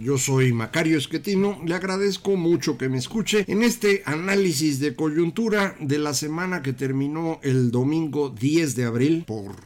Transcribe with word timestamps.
Yo 0.00 0.16
soy 0.16 0.52
Macario 0.52 0.96
Esquetino, 0.96 1.60
le 1.66 1.74
agradezco 1.74 2.36
mucho 2.36 2.78
que 2.78 2.88
me 2.88 2.98
escuche 2.98 3.44
en 3.48 3.64
este 3.64 4.02
análisis 4.06 4.78
de 4.78 4.94
coyuntura 4.94 5.76
de 5.80 5.98
la 5.98 6.14
semana 6.14 6.62
que 6.62 6.72
terminó 6.72 7.40
el 7.42 7.72
domingo 7.72 8.30
10 8.30 8.76
de 8.76 8.84
abril. 8.84 9.24
Por 9.26 9.56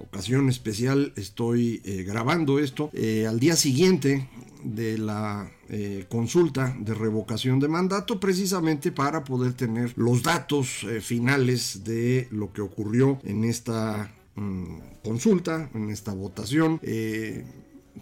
ocasión 0.00 0.48
especial 0.48 1.12
estoy 1.16 1.82
eh, 1.84 2.04
grabando 2.04 2.58
esto 2.58 2.88
eh, 2.94 3.26
al 3.28 3.38
día 3.38 3.54
siguiente 3.54 4.30
de 4.64 4.96
la 4.96 5.52
eh, 5.68 6.06
consulta 6.08 6.74
de 6.80 6.94
revocación 6.94 7.60
de 7.60 7.68
mandato 7.68 8.18
precisamente 8.18 8.92
para 8.92 9.24
poder 9.24 9.52
tener 9.52 9.92
los 9.96 10.22
datos 10.22 10.86
finales 11.02 11.84
de 11.84 12.28
lo 12.30 12.50
que 12.50 12.62
ocurrió 12.62 13.20
en 13.24 13.44
esta 13.44 14.10
mm, 14.36 14.78
consulta, 15.04 15.68
en 15.74 15.90
esta 15.90 16.14
votación. 16.14 16.80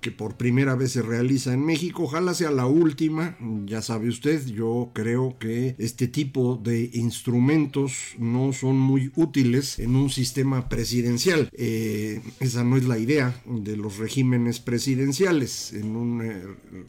Que 0.01 0.11
por 0.11 0.37
primera 0.37 0.75
vez 0.75 0.93
se 0.93 1.03
realiza 1.03 1.53
en 1.53 1.65
México. 1.65 2.05
Ojalá 2.05 2.35
sea 2.35 2.51
la 2.51 2.67
última, 2.67 3.37
ya 3.67 3.83
sabe 3.83 4.09
usted, 4.09 4.45
yo 4.47 4.91
creo 4.95 5.37
que 5.39 5.75
este 5.79 6.09
tipo 6.09 6.61
de 6.63 6.91
instrumentos 6.95 8.15
no 8.19 8.53
son 8.53 8.79
muy 8.79 9.13
útiles 9.17 9.79
en 9.79 9.97
un 9.97 10.11
sistema 10.11 10.69
presidencial. 10.69 11.49
Eh, 11.53 12.21
esa 12.41 12.65
no 12.65 12.77
es 12.77 12.85
la 12.85 12.99
idea 12.99 13.41
de 13.47 13.77
los 13.77 13.99
regímenes 13.99 14.61
presidenciales. 14.61 15.73
En 15.73 15.97
un 15.97 16.23
eh, 16.23 16.43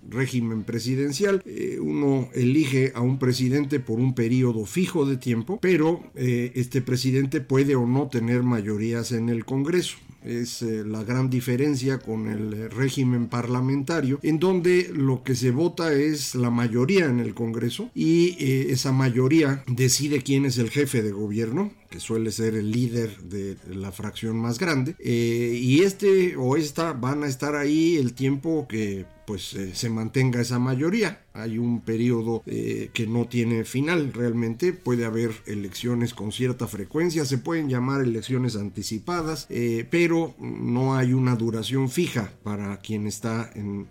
régimen 0.09 0.63
presidencial 0.63 1.41
eh, 1.45 1.79
uno 1.81 2.29
elige 2.33 2.91
a 2.95 3.01
un 3.01 3.19
presidente 3.19 3.79
por 3.79 3.99
un 3.99 4.13
periodo 4.13 4.65
fijo 4.65 5.05
de 5.05 5.17
tiempo, 5.17 5.59
pero 5.61 6.03
este 6.15 6.81
presidente 6.81 7.41
puede 7.41 7.75
o 7.75 7.85
no 7.85 8.07
tener 8.07 8.43
mayorías 8.43 9.11
en 9.11 9.29
el 9.29 9.45
Congreso 9.45 9.97
es 10.25 10.61
eh, 10.61 10.83
la 10.85 11.03
gran 11.03 11.29
diferencia 11.29 11.99
con 11.99 12.27
el 12.27 12.53
eh, 12.53 12.69
régimen 12.69 13.27
parlamentario, 13.27 14.19
en 14.23 14.39
donde 14.39 14.89
lo 14.93 15.23
que 15.23 15.35
se 15.35 15.51
vota 15.51 15.93
es 15.93 16.35
la 16.35 16.49
mayoría 16.49 17.05
en 17.05 17.19
el 17.19 17.33
Congreso 17.33 17.89
y 17.93 18.35
eh, 18.39 18.67
esa 18.71 18.91
mayoría 18.91 19.63
decide 19.67 20.21
quién 20.21 20.45
es 20.45 20.57
el 20.57 20.69
jefe 20.69 21.01
de 21.01 21.11
gobierno, 21.11 21.71
que 21.89 21.99
suele 21.99 22.31
ser 22.31 22.55
el 22.55 22.71
líder 22.71 23.17
de 23.21 23.57
la 23.73 23.91
fracción 23.91 24.37
más 24.37 24.59
grande, 24.59 24.95
y 24.99 25.81
este 25.83 26.35
o 26.35 26.57
esta 26.57 26.93
van 26.93 27.23
a 27.23 27.27
estar 27.27 27.55
ahí 27.55 27.95
el 27.95 28.13
tiempo 28.13 28.67
que 28.67 29.05
pues 29.25 29.53
eh, 29.53 29.75
se 29.75 29.89
mantenga 29.89 30.41
esa 30.41 30.59
mayoría. 30.59 31.21
Hay 31.33 31.57
un 31.57 31.81
periodo 31.81 32.43
eh, 32.45 32.89
que 32.93 33.07
no 33.07 33.27
tiene 33.27 33.65
final 33.65 34.13
realmente. 34.13 34.73
Puede 34.73 35.05
haber 35.05 35.31
elecciones 35.45 36.13
con 36.13 36.31
cierta 36.31 36.67
frecuencia, 36.67 37.25
se 37.25 37.37
pueden 37.37 37.69
llamar 37.69 38.01
elecciones 38.01 38.55
anticipadas, 38.55 39.47
eh, 39.49 39.85
pero 39.89 40.35
no 40.39 40.95
hay 40.95 41.13
una 41.13 41.35
duración 41.35 41.89
fija 41.89 42.31
para 42.43 42.77
quien 42.77 43.07
está 43.07 43.51
en, 43.55 43.87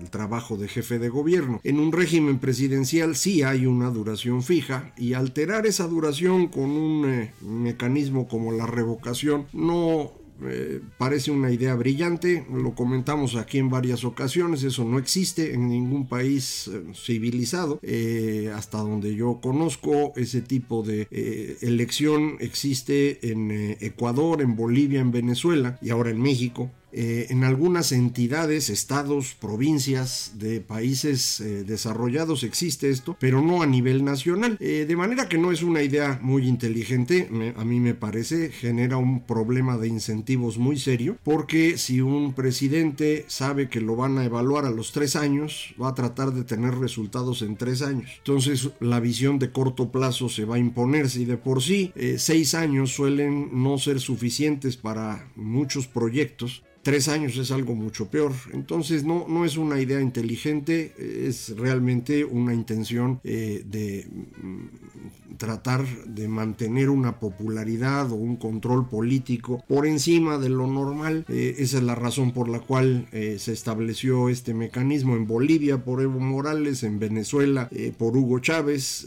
el 0.00 0.10
trabajo 0.10 0.56
de 0.56 0.68
jefe 0.68 0.98
de 0.98 1.08
gobierno. 1.08 1.60
En 1.64 1.80
un 1.80 1.92
régimen 1.92 2.38
presidencial 2.38 3.16
sí 3.16 3.42
hay 3.42 3.66
una 3.66 3.90
duración 3.90 4.42
fija 4.42 4.92
y 4.96 5.14
alterar 5.14 5.66
esa 5.66 5.86
duración 5.86 6.48
con 6.48 6.70
un 6.70 7.30
mecanismo 7.40 8.28
como 8.28 8.52
la 8.52 8.66
revocación 8.66 9.46
no 9.52 10.12
eh, 10.48 10.80
parece 10.98 11.30
una 11.30 11.50
idea 11.50 11.74
brillante, 11.74 12.46
lo 12.52 12.74
comentamos 12.74 13.36
aquí 13.36 13.58
en 13.58 13.70
varias 13.70 14.04
ocasiones, 14.04 14.62
eso 14.62 14.84
no 14.84 14.98
existe 14.98 15.54
en 15.54 15.68
ningún 15.68 16.08
país 16.08 16.68
eh, 16.68 16.82
civilizado, 16.94 17.78
eh, 17.82 18.52
hasta 18.54 18.78
donde 18.78 19.14
yo 19.14 19.40
conozco 19.40 20.12
ese 20.16 20.42
tipo 20.42 20.82
de 20.82 21.06
eh, 21.10 21.56
elección 21.60 22.36
existe 22.40 23.30
en 23.30 23.50
Ecuador, 23.80 24.42
en 24.42 24.56
Bolivia, 24.56 25.00
en 25.00 25.10
Venezuela 25.10 25.78
y 25.82 25.90
ahora 25.90 26.10
en 26.10 26.20
México. 26.20 26.70
Eh, 26.92 27.26
en 27.30 27.44
algunas 27.44 27.92
entidades, 27.92 28.68
estados, 28.68 29.34
provincias 29.34 30.32
de 30.36 30.60
países 30.60 31.40
eh, 31.40 31.64
desarrollados 31.64 32.42
existe 32.42 32.90
esto, 32.90 33.16
pero 33.20 33.42
no 33.42 33.62
a 33.62 33.66
nivel 33.66 34.04
nacional. 34.04 34.56
Eh, 34.60 34.86
de 34.88 34.96
manera 34.96 35.28
que 35.28 35.38
no 35.38 35.52
es 35.52 35.62
una 35.62 35.82
idea 35.82 36.18
muy 36.22 36.48
inteligente, 36.48 37.28
a 37.56 37.64
mí 37.64 37.80
me 37.80 37.94
parece, 37.94 38.50
genera 38.50 38.96
un 38.96 39.24
problema 39.24 39.76
de 39.78 39.88
incentivos 39.88 40.58
muy 40.58 40.78
serio, 40.78 41.16
porque 41.22 41.78
si 41.78 42.00
un 42.00 42.32
presidente 42.34 43.24
sabe 43.28 43.68
que 43.68 43.80
lo 43.80 43.96
van 43.96 44.18
a 44.18 44.24
evaluar 44.24 44.64
a 44.64 44.70
los 44.70 44.92
tres 44.92 45.16
años, 45.16 45.74
va 45.80 45.90
a 45.90 45.94
tratar 45.94 46.32
de 46.32 46.44
tener 46.44 46.74
resultados 46.74 47.42
en 47.42 47.56
tres 47.56 47.82
años. 47.82 48.10
Entonces 48.18 48.70
la 48.80 49.00
visión 49.00 49.38
de 49.38 49.52
corto 49.52 49.92
plazo 49.92 50.28
se 50.28 50.44
va 50.44 50.56
a 50.56 50.58
imponer. 50.58 51.08
Si 51.08 51.24
de 51.24 51.36
por 51.36 51.62
sí 51.62 51.92
seis 52.16 52.54
años 52.54 52.92
suelen 52.92 53.50
no 53.62 53.78
ser 53.78 54.00
suficientes 54.00 54.76
para 54.76 55.30
muchos 55.36 55.86
proyectos, 55.86 56.62
Tres 56.82 57.08
años 57.08 57.36
es 57.36 57.50
algo 57.50 57.74
mucho 57.74 58.08
peor. 58.08 58.32
Entonces 58.52 59.04
no, 59.04 59.26
no 59.28 59.44
es 59.44 59.58
una 59.58 59.80
idea 59.80 60.00
inteligente, 60.00 60.94
es 61.28 61.54
realmente 61.56 62.24
una 62.24 62.54
intención 62.54 63.20
eh, 63.22 63.62
de 63.66 64.08
mm, 64.08 65.36
tratar 65.36 65.86
de 66.06 66.26
mantener 66.26 66.88
una 66.88 67.20
popularidad 67.20 68.10
o 68.10 68.14
un 68.14 68.36
control 68.36 68.88
político 68.88 69.62
por 69.68 69.86
encima 69.86 70.38
de 70.38 70.48
lo 70.48 70.66
normal. 70.66 71.26
Eh, 71.28 71.56
esa 71.58 71.78
es 71.78 71.82
la 71.82 71.94
razón 71.94 72.32
por 72.32 72.48
la 72.48 72.60
cual 72.60 73.08
eh, 73.12 73.36
se 73.38 73.52
estableció 73.52 74.30
este 74.30 74.54
mecanismo 74.54 75.16
en 75.16 75.26
Bolivia 75.26 75.84
por 75.84 76.00
Evo 76.00 76.18
Morales, 76.18 76.82
en 76.82 76.98
Venezuela 76.98 77.68
por 77.98 78.16
Hugo 78.16 78.38
Chávez, 78.38 79.06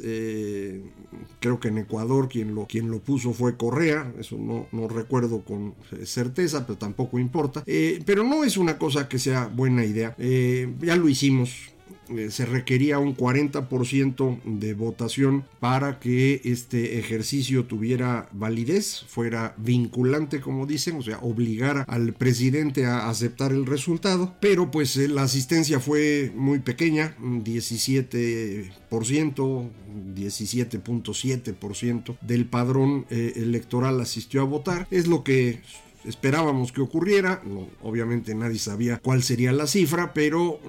creo 1.43 1.59
que 1.59 1.67
en 1.67 1.77
Ecuador 1.77 2.29
quien 2.29 2.55
lo, 2.55 2.65
quien 2.67 2.89
lo 2.89 2.99
puso 2.99 3.33
fue 3.33 3.57
Correa, 3.57 4.13
eso 4.17 4.37
no, 4.37 4.67
no 4.71 4.87
recuerdo 4.87 5.41
con 5.41 5.75
eh, 5.91 6.05
certeza, 6.05 6.65
pero 6.65 6.77
tampoco 6.77 7.19
importa. 7.19 7.63
Eh, 7.65 8.01
pero 8.05 8.23
no 8.23 8.45
es 8.45 8.55
una 8.55 8.77
cosa 8.77 9.09
que 9.09 9.19
sea 9.19 9.47
buena 9.47 9.83
idea. 9.83 10.15
Eh, 10.17 10.73
ya 10.79 10.95
lo 10.95 11.09
hicimos. 11.09 11.72
Eh, 12.17 12.31
se 12.31 12.45
requería 12.45 12.99
un 12.99 13.15
40% 13.15 14.41
de 14.43 14.73
votación 14.73 15.45
para 15.59 15.99
que 15.99 16.41
este 16.43 16.99
ejercicio 16.99 17.65
tuviera 17.65 18.27
validez, 18.31 19.05
fuera 19.07 19.55
vinculante, 19.57 20.41
como 20.41 20.65
dicen, 20.65 20.97
o 20.97 21.01
sea, 21.01 21.19
obligara 21.19 21.83
al 21.87 22.13
presidente 22.13 22.85
a 22.85 23.09
aceptar 23.09 23.51
el 23.51 23.65
resultado. 23.65 24.35
Pero 24.39 24.71
pues 24.71 24.95
eh, 24.97 25.07
la 25.07 25.23
asistencia 25.23 25.79
fue 25.79 26.31
muy 26.35 26.59
pequeña, 26.59 27.15
un 27.21 27.43
17%, 27.43 29.69
17.7% 30.15 32.17
del 32.21 32.45
padrón 32.45 33.05
eh, 33.09 33.33
electoral 33.35 33.99
asistió 34.01 34.41
a 34.41 34.45
votar. 34.45 34.87
Es 34.91 35.07
lo 35.07 35.23
que 35.23 35.61
esperábamos 36.05 36.71
que 36.71 36.81
ocurriera. 36.81 37.41
No, 37.45 37.67
obviamente 37.81 38.35
nadie 38.35 38.59
sabía 38.59 38.99
cuál 38.99 39.23
sería 39.23 39.51
la 39.51 39.67
cifra, 39.67 40.13
pero 40.13 40.59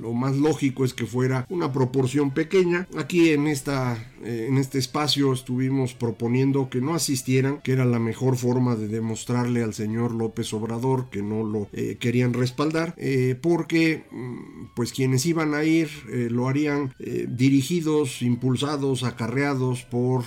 lo 0.00 0.12
más 0.12 0.36
lógico 0.36 0.84
es 0.84 0.94
que 0.94 1.06
fuera 1.06 1.46
una 1.48 1.72
proporción 1.72 2.30
pequeña. 2.30 2.86
Aquí 2.96 3.30
en, 3.30 3.46
esta, 3.46 4.12
eh, 4.22 4.46
en 4.48 4.58
este 4.58 4.78
espacio 4.78 5.32
estuvimos 5.32 5.94
proponiendo 5.94 6.70
que 6.70 6.80
no 6.80 6.94
asistieran, 6.94 7.60
que 7.62 7.72
era 7.72 7.84
la 7.84 7.98
mejor 7.98 8.36
forma 8.36 8.76
de 8.76 8.88
demostrarle 8.88 9.62
al 9.62 9.74
señor 9.74 10.12
López 10.12 10.52
Obrador 10.52 11.10
que 11.10 11.22
no 11.22 11.42
lo 11.42 11.68
eh, 11.72 11.96
querían 11.98 12.34
respaldar, 12.34 12.94
eh, 12.96 13.36
porque 13.40 14.04
mm, 14.10 14.74
pues 14.74 14.92
quienes 14.92 15.26
iban 15.26 15.54
a 15.54 15.64
ir 15.64 15.88
lo 16.30 16.48
harían 16.48 16.94
dirigidos, 17.28 18.22
impulsados, 18.22 19.02
acarreados 19.02 19.84
por... 19.84 20.24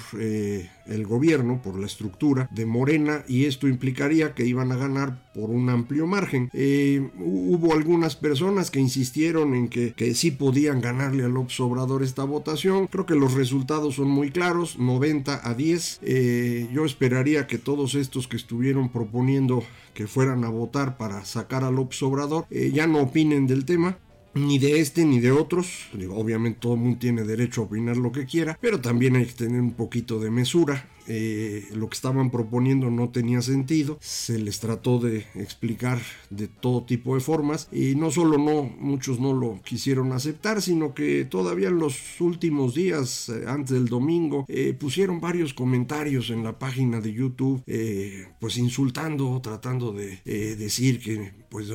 el 0.90 1.06
gobierno 1.06 1.62
por 1.62 1.80
la 1.80 1.86
estructura 1.86 2.50
de 2.52 2.66
Morena 2.66 3.24
y 3.28 3.46
esto 3.46 3.68
implicaría 3.68 4.34
que 4.34 4.46
iban 4.46 4.72
a 4.72 4.76
ganar 4.76 5.30
por 5.34 5.50
un 5.50 5.70
amplio 5.70 6.08
margen. 6.08 6.50
Eh, 6.54 7.10
hubo 7.18 7.74
algunas 7.74 8.16
personas 8.16 8.72
que 8.72 8.80
insistieron 8.80 9.56
en 9.56 9.70
que, 9.70 9.94
que 9.94 10.14
sí 10.14 10.32
podían 10.32 10.82
ganarle 10.82 11.24
a 11.24 11.28
López 11.28 11.60
Obrador 11.60 12.04
esta 12.04 12.24
votación. 12.24 12.88
Creo 12.88 13.06
que 13.06 13.16
los 13.16 13.34
resultados 13.34 13.96
son 13.96 14.10
muy 14.10 14.32
claros, 14.32 14.78
90 14.78 15.48
a 15.48 15.54
10. 15.54 16.00
Eh, 16.02 16.70
yo 16.74 16.86
esperaría 16.86 17.48
que 17.48 17.58
todos 17.58 17.96
estos 17.96 18.28
que 18.28 18.38
estuvieron 18.38 18.90
proponiendo 18.90 19.64
que 19.94 20.08
fueran 20.08 20.44
a 20.44 20.50
votar 20.50 20.98
para 20.98 21.26
sacar 21.26 21.64
a 21.64 21.72
López 21.72 22.02
Obrador 22.04 22.46
eh, 22.50 22.72
ya 22.74 22.88
no 22.88 23.00
opinen 23.00 23.48
del 23.48 23.66
tema 23.66 23.98
ni 24.34 24.60
de 24.60 24.80
este 24.80 25.06
ni 25.06 25.20
de 25.20 25.32
otros. 25.32 25.90
obviamente 26.12 26.60
todo 26.62 26.74
el 26.74 26.80
mundo 26.80 27.00
tiene 27.00 27.24
derecho 27.24 27.62
a 27.62 27.66
opinar 27.66 27.98
lo 27.98 28.12
que 28.12 28.26
quiera, 28.26 28.58
pero 28.62 28.80
también 28.80 29.16
hay 29.16 29.26
que 29.26 29.34
tener 29.34 29.62
un 29.62 29.74
poquito 29.74 30.20
de 30.20 30.30
mesura. 30.32 30.88
Eh, 31.10 31.68
lo 31.74 31.90
que 31.90 31.96
estaban 31.96 32.30
proponiendo 32.30 32.92
no 32.92 33.10
tenía 33.10 33.42
sentido, 33.42 33.98
se 34.00 34.38
les 34.38 34.60
trató 34.60 35.00
de 35.00 35.26
explicar 35.34 36.00
de 36.30 36.48
todo 36.48 36.84
tipo 36.84 37.16
de 37.16 37.22
formas 37.22 37.68
y 37.72 37.96
no 37.96 38.12
solo 38.12 38.38
no, 38.38 38.64
muchos 38.64 39.20
no 39.20 39.34
lo 39.34 39.60
quisieron 39.64 40.12
aceptar, 40.12 40.62
sino 40.62 40.94
que 40.94 41.26
todavía 41.26 41.70
en 41.70 41.80
los 41.80 42.22
últimos 42.22 42.76
días, 42.76 43.30
eh, 43.30 43.46
antes 43.48 43.72
del 43.72 43.88
domingo, 43.88 44.46
eh, 44.48 44.76
pusieron 44.80 45.20
varios 45.20 45.54
comentarios 45.54 46.30
en 46.30 46.44
la 46.44 46.60
página 46.60 47.02
de 47.02 47.12
YouTube, 47.12 47.64
pues 48.40 48.58
insultando, 48.58 49.40
tratando 49.42 49.92
de 49.92 50.20
decir 50.56 51.00
que 51.00 51.32
pues 51.50 51.70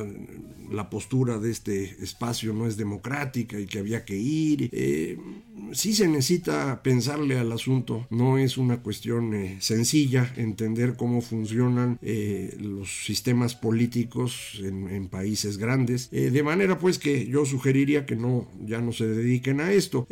la 0.71 0.89
postura 0.89 1.37
de 1.37 1.51
este 1.51 1.83
espacio 2.01 2.53
no 2.53 2.67
es 2.67 2.77
democrática 2.77 3.59
y 3.59 3.65
que 3.65 3.79
había 3.79 4.05
que 4.05 4.15
ir. 4.15 4.69
Sí 5.71 5.93
se 5.93 6.07
necesita 6.07 6.81
pensarle 6.83 7.37
al 7.37 7.51
asunto, 7.51 8.07
no 8.09 8.37
es 8.37 8.57
una 8.57 8.81
cuestión 8.81 9.33
eh, 9.33 9.57
sencilla 9.59 10.33
entender 10.37 10.95
cómo 10.95 11.21
funcionan 11.21 11.99
eh, 12.01 12.55
los 12.59 13.05
sistemas 13.05 13.55
políticos 13.55 14.61
en, 14.63 15.07
países 15.07 15.57
grandes, 15.57 16.09
eh, 16.11 16.31
de 16.31 16.43
manera 16.43 16.79
pues 16.79 16.99
que 16.99 17.27
yo 17.27 17.45
sugeriría 17.45 18.05
que 18.05 18.15
no, 18.15 18.47
ya 18.65 18.81
no 18.81 18.91
se 18.91 19.07
dediquen 19.07 19.61
a 19.61 19.71
esto 19.71 20.07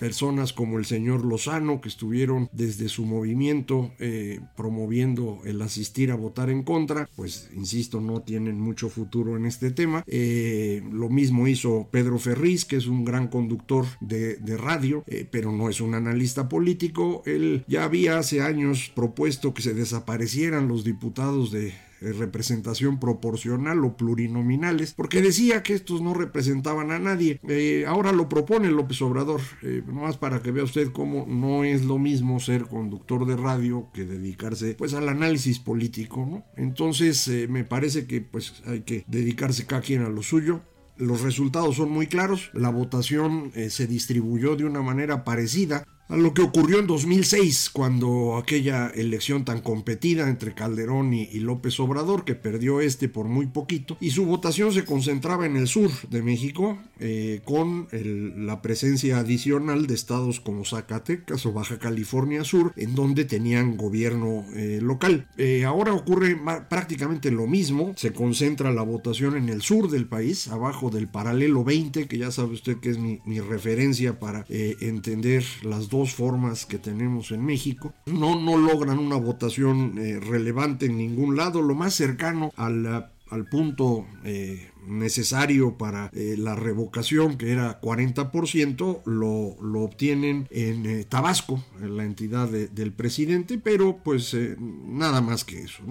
personas 0.00 0.52
como 0.52 0.78
el 0.78 0.86
señor 0.86 1.24
Lozano, 1.24 1.80
que 1.80 1.88
estuvieron 1.88 2.48
desde 2.52 2.88
su 2.88 3.04
movimiento 3.04 3.92
eh, 3.98 4.40
promoviendo 4.56 5.40
el 5.44 5.60
asistir 5.62 6.10
a 6.10 6.16
votar 6.16 6.50
en 6.50 6.62
contra, 6.62 7.08
pues 7.14 7.50
insisto, 7.54 8.00
no 8.00 8.22
tienen 8.22 8.58
mucho 8.58 8.88
futuro 8.88 9.36
en 9.36 9.46
este 9.46 9.70
tema. 9.70 10.02
Eh, 10.06 10.82
lo 10.90 11.10
mismo 11.10 11.46
hizo 11.46 11.88
Pedro 11.90 12.18
Ferriz, 12.18 12.64
que 12.64 12.76
es 12.76 12.86
un 12.86 13.04
gran 13.04 13.28
conductor 13.28 13.84
de, 14.00 14.38
radio, 14.56 15.04
eh, 15.06 15.26
pero 15.30 15.52
no 15.52 15.68
es 15.68 15.80
un 15.80 15.94
analista 15.94 16.48
político. 16.48 17.22
Él 17.26 17.64
ya 17.68 17.84
había 17.84 18.18
hace 18.18 18.40
años 18.40 18.90
propuesto 18.94 19.54
que 19.54 19.62
se 19.62 19.74
desaparecieran 19.74 20.66
los 20.66 20.82
diputados 20.82 21.50
de 21.50 21.74
representación 22.00 22.98
proporcional 22.98 23.84
o 23.84 23.96
plurinominales, 23.96 24.94
porque 24.94 25.22
decía 25.22 25.62
que 25.62 25.74
estos 25.74 26.00
no 26.00 26.14
representaban 26.14 26.90
a 26.90 26.98
nadie. 26.98 27.40
Eh, 27.48 27.84
ahora 27.86 28.12
lo 28.12 28.28
propone 28.28 28.70
López 28.70 29.00
Obrador, 29.02 29.40
eh, 29.62 29.82
nomás 29.86 30.16
para 30.16 30.42
que 30.42 30.50
vea 30.50 30.64
usted 30.64 30.90
cómo 30.92 31.26
no 31.26 31.64
es 31.64 31.84
lo 31.84 31.98
mismo 31.98 32.40
ser 32.40 32.66
conductor 32.66 33.26
de 33.26 33.36
radio 33.36 33.88
que 33.92 34.04
dedicarse 34.04 34.74
pues 34.74 34.94
al 34.94 35.08
análisis 35.08 35.58
político. 35.58 36.44
Entonces 36.56 37.28
me 37.48 37.64
parece 37.64 38.06
que 38.06 38.20
pues 38.20 38.62
hay 38.66 38.80
que 38.80 39.04
dedicarse 39.06 39.66
cada 39.66 39.82
quien 39.82 40.02
a 40.02 40.08
lo 40.08 40.22
suyo. 40.22 40.62
Los 40.96 41.22
resultados 41.22 41.76
son 41.76 41.90
muy 41.90 42.06
claros, 42.06 42.50
la 42.52 42.68
votación 42.68 43.52
se 43.70 43.86
distribuyó 43.86 44.54
de 44.56 44.66
una 44.66 44.82
manera 44.82 45.24
parecida 45.24 45.86
a 46.10 46.16
lo 46.16 46.34
que 46.34 46.42
ocurrió 46.42 46.80
en 46.80 46.88
2006, 46.88 47.70
cuando 47.72 48.36
aquella 48.36 48.88
elección 48.88 49.44
tan 49.44 49.60
competida 49.60 50.28
entre 50.28 50.54
Calderón 50.54 51.14
y, 51.14 51.26
López 51.38 51.78
Obrador, 51.78 52.24
que 52.24 52.34
perdió 52.34 52.80
este 52.80 53.08
por 53.08 53.26
muy 53.26 53.46
poquito, 53.46 53.96
y 54.00 54.10
su 54.10 54.26
votación 54.26 54.72
se 54.72 54.84
concentraba 54.84 55.46
en 55.46 55.56
el 55.56 55.68
sur 55.68 55.90
de 56.10 56.22
México, 56.22 56.78
eh, 56.98 57.42
con 57.44 57.88
la 57.92 58.60
presencia 58.60 59.18
adicional 59.18 59.86
de 59.86 59.94
estados 59.94 60.40
como 60.40 60.64
Zacatecas 60.64 61.46
o 61.46 61.52
Baja 61.52 61.78
California 61.78 62.42
Sur, 62.42 62.72
en 62.76 62.96
donde 62.96 63.24
tenían 63.24 63.76
gobierno 63.76 64.44
eh, 64.56 64.80
local. 64.82 65.28
Eh, 65.38 65.64
ahora 65.64 65.94
ocurre 65.94 66.36
prácticamente 66.68 67.30
lo 67.30 67.46
mismo, 67.46 67.94
se 67.96 68.12
concentra 68.12 68.72
la 68.72 68.82
votación 68.82 69.36
en 69.36 69.48
el 69.48 69.62
sur 69.62 69.88
del 69.88 70.06
país, 70.06 70.48
abajo 70.48 70.90
del 70.90 71.06
paralelo 71.06 71.62
20, 71.62 72.08
que 72.08 72.18
ya 72.18 72.32
sabe 72.32 72.54
usted 72.54 72.78
que 72.78 72.90
es 72.90 72.98
mi, 72.98 73.20
mi 73.24 73.38
referencia 73.38 74.18
para 74.18 74.44
entender 74.48 75.44
las 75.62 75.88
dos 75.88 75.99
formas 76.06 76.66
que 76.66 76.78
tenemos 76.78 77.30
en 77.30 77.44
México. 77.44 77.92
No, 78.06 78.40
no 78.40 78.56
logran 78.56 78.98
una 78.98 79.16
votación 79.16 79.98
eh, 79.98 80.18
relevante 80.20 80.86
en 80.86 80.98
ningún 80.98 81.36
lado. 81.36 81.62
Lo 81.62 81.74
más 81.74 81.94
cercano 81.94 82.52
al, 82.56 83.10
al 83.28 83.48
punto 83.48 84.06
eh, 84.24 84.70
necesario 84.86 85.76
para 85.76 86.10
eh, 86.12 86.36
la 86.38 86.54
revocación, 86.54 87.36
que 87.36 87.52
era 87.52 87.80
40%, 87.80 89.02
lo, 89.04 89.56
lo 89.62 89.80
obtienen 89.82 90.48
en 90.50 91.04
Tabasco, 91.04 91.64
en 91.80 91.96
la 91.96 92.04
entidad 92.04 92.48
del 92.48 92.92
presidente, 92.92 93.58
pero 93.58 93.98
pues 94.02 94.36
nada 94.58 95.20
más 95.20 95.44
que 95.44 95.62
eso. 95.62 95.82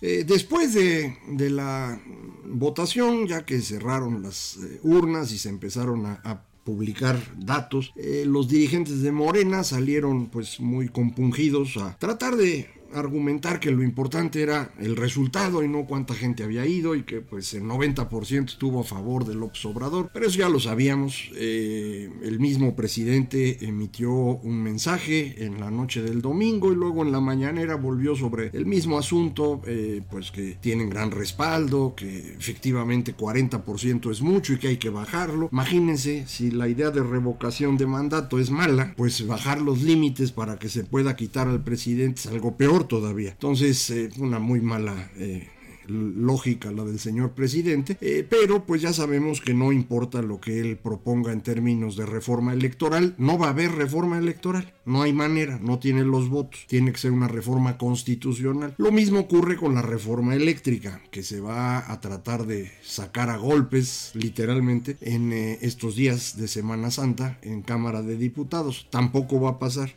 después 0.00 0.74
de, 0.74 1.16
de, 1.28 1.50
la 1.50 2.00
votación, 2.46 3.26
ya 3.26 3.44
que 3.44 3.60
cerraron 3.60 4.22
las 4.22 4.58
urnas 4.82 5.32
y 5.32 5.38
se 5.38 5.48
empezaron 5.50 6.06
a 6.06 6.49
publicar 6.64 7.18
datos, 7.36 7.92
eh, 7.96 8.24
los 8.26 8.48
dirigentes 8.48 9.02
de 9.02 9.12
Morena 9.12 9.64
salieron 9.64 10.26
pues 10.26 10.60
muy 10.60 10.88
compungidos 10.88 11.76
a 11.76 11.96
tratar 11.98 12.36
de 12.36 12.79
argumentar 12.94 13.60
que 13.60 13.70
lo 13.70 13.82
importante 13.82 14.42
era 14.42 14.72
el 14.78 14.96
resultado 14.96 15.62
y 15.62 15.68
no 15.68 15.86
cuánta 15.86 16.14
gente 16.14 16.44
había 16.44 16.66
ido 16.66 16.94
y 16.94 17.02
que 17.02 17.20
pues 17.20 17.54
el 17.54 17.64
90% 17.64 18.46
estuvo 18.46 18.80
a 18.80 18.84
favor 18.84 19.24
del 19.24 19.38
López 19.38 19.64
Obrador, 19.64 20.10
pero 20.12 20.26
eso 20.26 20.38
ya 20.38 20.48
lo 20.48 20.60
sabíamos, 20.60 21.30
eh, 21.34 22.10
el 22.22 22.40
mismo 22.40 22.74
presidente 22.74 23.64
emitió 23.64 24.12
un 24.12 24.62
mensaje 24.62 25.44
en 25.44 25.60
la 25.60 25.70
noche 25.70 26.02
del 26.02 26.22
domingo 26.22 26.72
y 26.72 26.76
luego 26.76 27.02
en 27.02 27.12
la 27.12 27.20
mañanera 27.20 27.76
volvió 27.76 28.16
sobre 28.16 28.50
el 28.52 28.66
mismo 28.66 28.98
asunto, 28.98 29.62
eh, 29.66 30.02
pues 30.10 30.30
que 30.30 30.56
tienen 30.60 30.90
gran 30.90 31.10
respaldo, 31.10 31.94
que 31.96 32.34
efectivamente 32.38 33.16
40% 33.16 34.10
es 34.10 34.22
mucho 34.22 34.52
y 34.52 34.58
que 34.58 34.68
hay 34.68 34.76
que 34.76 34.90
bajarlo. 34.90 35.48
Imagínense 35.52 36.24
si 36.26 36.50
la 36.50 36.68
idea 36.68 36.90
de 36.90 37.02
revocación 37.02 37.76
de 37.76 37.86
mandato 37.86 38.38
es 38.38 38.50
mala, 38.50 38.94
pues 38.96 39.26
bajar 39.26 39.60
los 39.60 39.82
límites 39.82 40.32
para 40.32 40.58
que 40.58 40.68
se 40.68 40.84
pueda 40.84 41.16
quitar 41.16 41.48
al 41.48 41.62
presidente 41.62 42.20
es 42.20 42.26
algo 42.26 42.56
peor 42.56 42.79
todavía. 42.86 43.30
Entonces, 43.30 43.90
eh, 43.90 44.10
una 44.18 44.38
muy 44.38 44.60
mala 44.60 45.10
eh, 45.16 45.48
lógica 45.90 46.70
la 46.70 46.84
del 46.84 46.98
señor 46.98 47.32
presidente, 47.32 47.96
eh, 48.00 48.26
pero 48.28 48.64
pues 48.64 48.82
ya 48.82 48.92
sabemos 48.92 49.40
que 49.40 49.54
no 49.54 49.72
importa 49.72 50.22
lo 50.22 50.40
que 50.40 50.60
él 50.60 50.76
proponga 50.76 51.32
en 51.32 51.40
términos 51.40 51.96
de 51.96 52.06
reforma 52.06 52.52
electoral, 52.52 53.14
no 53.18 53.38
va 53.38 53.48
a 53.48 53.50
haber 53.50 53.72
reforma 53.72 54.18
electoral, 54.18 54.72
no 54.84 55.02
hay 55.02 55.12
manera, 55.12 55.58
no 55.60 55.78
tiene 55.78 56.04
los 56.04 56.28
votos, 56.28 56.64
tiene 56.68 56.92
que 56.92 56.98
ser 56.98 57.12
una 57.12 57.28
reforma 57.28 57.76
constitucional. 57.78 58.74
Lo 58.78 58.92
mismo 58.92 59.20
ocurre 59.20 59.56
con 59.56 59.74
la 59.74 59.82
reforma 59.82 60.34
eléctrica, 60.34 61.02
que 61.10 61.22
se 61.22 61.40
va 61.40 61.90
a 61.90 62.00
tratar 62.00 62.46
de 62.46 62.70
sacar 62.82 63.30
a 63.30 63.36
golpes, 63.36 64.12
literalmente, 64.14 64.96
en 65.00 65.32
estos 65.32 65.96
días 65.96 66.36
de 66.36 66.48
Semana 66.48 66.90
Santa 66.90 67.38
en 67.42 67.62
Cámara 67.62 68.02
de 68.02 68.16
Diputados. 68.16 68.86
Tampoco 68.90 69.40
va 69.40 69.50
a 69.50 69.58
pasar. 69.58 69.92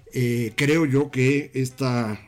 creo 0.56 0.86
yo 0.86 1.12
que 1.12 1.52
esta 1.54 2.20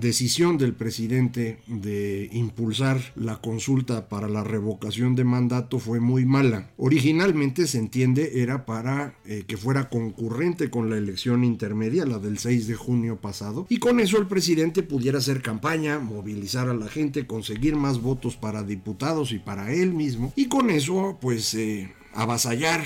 decisión 0.00 0.58
del 0.58 0.74
presidente 0.74 1.58
de 1.66 2.28
impulsar 2.32 3.00
la 3.14 3.40
consulta 3.40 4.08
para 4.08 4.28
la 4.28 4.44
revocación 4.44 5.14
de 5.14 5.24
mandato 5.24 5.78
fue 5.78 6.00
muy 6.00 6.24
mala. 6.24 6.70
Originalmente 6.76 7.66
se 7.66 7.78
entiende 7.78 8.42
era 8.42 8.64
para 8.64 9.14
eh, 9.24 9.44
que 9.46 9.56
fuera 9.56 9.88
concurrente 9.88 10.70
con 10.70 10.90
la 10.90 10.96
elección 10.96 11.44
intermedia, 11.44 12.06
la 12.06 12.18
del 12.18 12.38
6 12.38 12.66
de 12.66 12.74
junio 12.74 13.20
pasado, 13.20 13.66
y 13.68 13.78
con 13.78 14.00
eso 14.00 14.18
el 14.18 14.26
presidente 14.26 14.82
pudiera 14.82 15.18
hacer 15.18 15.42
campaña, 15.42 15.98
movilizar 15.98 16.68
a 16.68 16.74
la 16.74 16.88
gente, 16.88 17.26
conseguir 17.26 17.76
más 17.76 18.00
votos 18.00 18.36
para 18.36 18.62
diputados 18.62 19.32
y 19.32 19.38
para 19.38 19.72
él 19.72 19.92
mismo, 19.92 20.32
y 20.36 20.46
con 20.46 20.70
eso 20.70 21.18
pues 21.20 21.54
eh, 21.54 21.92
avasallar 22.14 22.82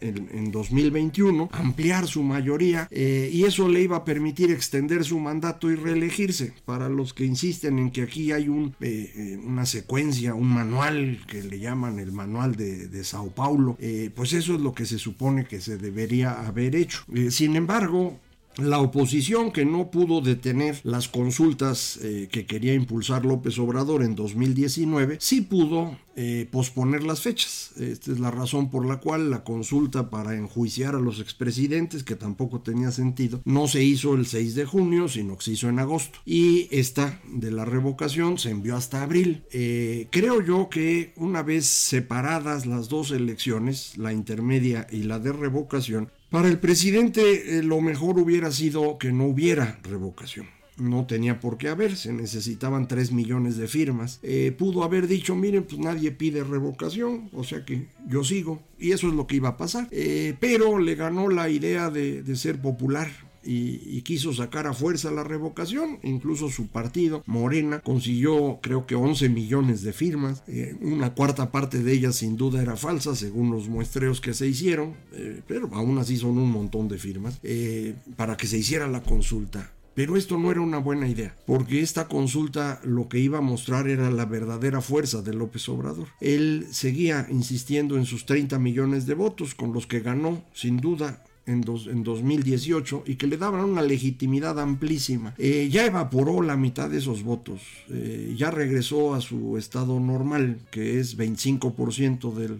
en, 0.00 0.50
2021, 0.50 1.50
ampliar 1.52 2.06
su 2.06 2.22
mayoría 2.22 2.88
eh, 2.90 3.30
y 3.32 3.44
eso 3.44 3.68
le 3.68 3.82
iba 3.82 3.98
a 3.98 4.04
permitir 4.04 4.50
extender 4.50 5.04
su 5.04 5.18
mandato 5.18 5.70
y 5.70 5.74
reelegirse. 5.74 6.52
Para 6.64 6.88
los 6.88 7.14
que 7.14 7.24
insisten 7.24 7.78
en 7.78 7.90
que 7.90 8.02
aquí 8.02 8.32
hay 8.32 8.44
eh, 8.44 8.72
eh, 8.80 9.40
una 9.44 9.66
secuencia, 9.66 10.34
un 10.34 10.48
manual 10.48 11.20
que 11.26 11.42
le 11.42 11.58
llaman 11.58 11.98
el 11.98 12.12
manual 12.12 12.56
de, 12.56 12.88
de 12.88 13.04
Sao 13.04 13.30
Paulo, 13.30 13.76
pues 14.14 14.32
eso 14.32 14.54
es 14.54 14.60
lo 14.60 14.72
que 14.72 14.86
se 14.86 14.98
supone 14.98 15.44
que 15.44 15.60
se 15.60 15.76
debería 15.76 16.46
haber 16.46 16.76
hecho. 16.76 17.04
sin 17.30 17.56
embargo, 17.56 18.18
La 18.58 18.80
oposición 18.80 19.52
que 19.52 19.64
no 19.64 19.90
pudo 19.92 20.20
detener 20.20 20.80
las 20.82 21.06
consultas 21.06 21.98
eh, 22.02 22.28
que 22.30 22.44
quería 22.44 22.74
impulsar 22.74 23.24
López 23.24 23.56
Obrador 23.60 24.02
en 24.02 24.16
2019, 24.16 25.18
sí 25.20 25.42
pudo 25.42 25.96
eh, 26.16 26.48
posponer 26.50 27.04
las 27.04 27.20
fechas. 27.20 27.70
Esta 27.78 28.10
es 28.10 28.18
la 28.18 28.32
razón 28.32 28.68
por 28.68 28.84
la 28.84 28.96
cual 28.96 29.30
la 29.30 29.44
consulta 29.44 30.10
para 30.10 30.34
enjuiciar 30.34 30.96
a 30.96 30.98
los 30.98 31.20
expresidentes, 31.20 32.02
que 32.02 32.16
tampoco 32.16 32.60
tenía 32.60 32.90
sentido, 32.90 33.40
no 33.44 33.68
se 33.68 33.84
hizo 33.84 34.14
el 34.14 34.26
6 34.26 34.56
de 34.56 34.64
junio, 34.64 35.06
sino 35.06 35.38
que 35.38 35.44
se 35.44 35.52
hizo 35.52 35.68
en 35.68 35.78
agosto. 35.78 36.18
Y 36.26 36.66
esta 36.72 37.20
de 37.32 37.52
la 37.52 37.64
revocación 37.64 38.38
se 38.38 38.50
envió 38.50 38.74
hasta 38.74 39.04
abril. 39.04 39.44
Eh, 39.52 40.08
creo 40.10 40.42
yo 40.42 40.68
que 40.68 41.12
una 41.14 41.44
vez 41.44 41.66
separadas 41.66 42.66
las 42.66 42.88
dos 42.88 43.12
elecciones, 43.12 43.96
la 43.96 44.12
intermedia 44.12 44.88
y 44.90 45.04
la 45.04 45.20
de 45.20 45.32
revocación, 45.32 46.10
para 46.30 46.48
el 46.48 46.58
presidente 46.58 47.58
eh, 47.58 47.62
lo 47.62 47.80
mejor 47.80 48.18
hubiera 48.18 48.50
sido 48.52 48.98
que 48.98 49.12
no 49.12 49.24
hubiera 49.24 49.78
revocación. 49.82 50.46
No 50.76 51.06
tenía 51.06 51.40
por 51.40 51.58
qué 51.58 51.68
haber, 51.68 51.96
se 51.96 52.12
necesitaban 52.12 52.86
3 52.86 53.10
millones 53.10 53.56
de 53.56 53.66
firmas. 53.66 54.20
Eh, 54.22 54.54
pudo 54.56 54.84
haber 54.84 55.08
dicho, 55.08 55.34
miren, 55.34 55.64
pues 55.64 55.80
nadie 55.80 56.12
pide 56.12 56.44
revocación, 56.44 57.30
o 57.32 57.42
sea 57.42 57.64
que 57.64 57.88
yo 58.06 58.22
sigo. 58.22 58.62
Y 58.78 58.92
eso 58.92 59.08
es 59.08 59.14
lo 59.14 59.26
que 59.26 59.36
iba 59.36 59.48
a 59.48 59.56
pasar. 59.56 59.88
Eh, 59.90 60.36
pero 60.38 60.78
le 60.78 60.94
ganó 60.94 61.28
la 61.28 61.48
idea 61.48 61.90
de, 61.90 62.22
de 62.22 62.36
ser 62.36 62.60
popular 62.62 63.10
y, 63.44 64.02
quiso 64.02 64.32
sacar 64.32 64.66
a 64.66 64.72
fuerza 64.72 65.10
la 65.10 65.24
revocación. 65.24 65.98
Incluso 66.02 66.48
su 66.48 66.68
partido, 66.68 67.22
Morena, 67.26 67.80
consiguió 67.80 68.58
creo 68.62 68.86
que 68.86 68.94
11 68.94 69.28
millones 69.28 69.82
de 69.82 69.92
firmas. 69.92 70.42
Eh, 70.46 70.76
una 70.80 71.14
cuarta 71.14 71.50
parte 71.50 71.82
de 71.82 71.92
ellas 71.92 72.16
sin 72.16 72.36
duda 72.36 72.62
era 72.62 72.76
falsa, 72.76 73.14
según 73.14 73.50
los 73.50 73.68
muestreos 73.68 74.20
que 74.20 74.34
se 74.34 74.46
hicieron, 74.46 74.94
eh, 75.12 75.42
pero 75.46 75.68
aún 75.72 75.98
así 75.98 76.16
son 76.16 76.38
un 76.38 76.50
montón 76.50 76.88
de 76.88 76.98
firmas, 76.98 77.38
eh, 77.42 77.94
para 78.16 78.36
que 78.36 78.46
se 78.46 78.58
hiciera 78.58 78.88
la 78.88 79.02
consulta. 79.02 79.72
Pero 79.98 80.16
esto 80.16 80.38
no 80.38 80.52
era 80.52 80.60
una 80.60 80.78
buena 80.78 81.08
idea, 81.08 81.34
porque 81.44 81.80
esta 81.80 82.06
consulta 82.06 82.80
lo 82.84 83.08
que 83.08 83.18
iba 83.18 83.38
a 83.38 83.40
mostrar 83.40 83.88
era 83.88 84.12
la 84.12 84.26
verdadera 84.26 84.80
fuerza 84.80 85.22
de 85.22 85.34
López 85.34 85.68
Obrador. 85.68 86.06
Él 86.20 86.68
seguía 86.70 87.26
insistiendo 87.28 87.96
en 87.96 88.06
sus 88.06 88.24
30 88.24 88.60
millones 88.60 89.06
de 89.06 89.14
votos, 89.14 89.56
con 89.56 89.72
los 89.72 89.88
que 89.88 89.98
ganó, 89.98 90.44
sin 90.54 90.76
duda, 90.76 91.24
en, 91.48 91.62
2018 92.04 93.04
y 93.06 93.16
que 93.16 93.26
le 93.26 93.36
daban 93.36 93.64
una 93.64 93.82
legitimidad 93.82 94.58
amplísima. 94.60 95.34
Eh, 95.38 95.68
ya 95.70 95.86
evaporó 95.86 96.42
la 96.42 96.56
mitad 96.56 96.90
de 96.90 96.98
esos 96.98 97.22
votos, 97.22 97.62
eh, 97.90 98.34
ya 98.36 98.50
regresó 98.50 99.14
a 99.14 99.20
su 99.20 99.56
estado 99.56 99.98
normal, 99.98 100.60
que 100.70 101.00
es 101.00 101.16
25% 101.16 102.34
de 102.34 102.58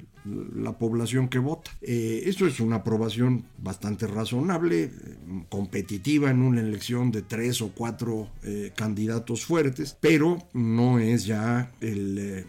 la 0.54 0.76
población 0.76 1.28
que 1.28 1.38
vota. 1.38 1.70
Eh, 1.80 2.22
esto 2.26 2.46
es 2.46 2.60
una 2.60 2.76
aprobación 2.76 3.44
bastante 3.58 4.06
razonable, 4.06 4.90
competitiva 5.48 6.30
en 6.30 6.42
una 6.42 6.60
elección 6.60 7.10
de 7.10 7.22
tres 7.22 7.62
o 7.62 7.70
cuatro 7.74 8.28
candidatos 8.76 9.44
fuertes, 9.44 9.96
pero 10.00 10.38
no 10.52 10.98
es 10.98 11.24
ya 11.24 11.72
el 11.80 12.44